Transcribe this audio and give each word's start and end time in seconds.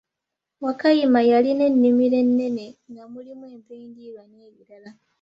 Wakayima 0.63 1.19
yalina 1.29 1.63
ennimiro 1.69 2.17
ennene 2.23 2.65
nga 2.91 3.03
mulimu 3.11 3.45
enva 3.53 3.73
endiirwa 3.81 4.23
n'ebibala. 4.27 4.91